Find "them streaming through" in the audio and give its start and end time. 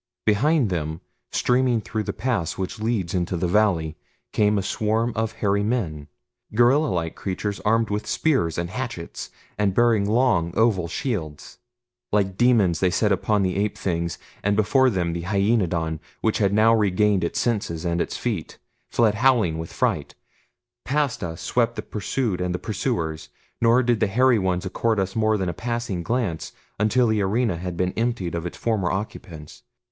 0.71-2.01